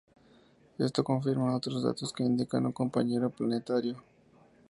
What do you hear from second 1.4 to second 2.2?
otros datos